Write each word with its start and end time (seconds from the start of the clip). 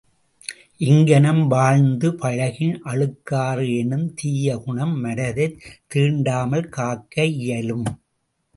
இங்ஙனம் 0.77 1.47
வாழ்ந்து 1.47 2.09
பழகின் 2.11 2.73
அழுக்காறு 2.85 3.77
எனும் 3.77 4.13
தீய 4.13 4.57
குணம் 4.57 4.95
மனத்தைத் 4.99 5.59
தீண்டாமல் 5.93 6.69
காக்க 6.69 7.23
இயலும். 7.23 7.85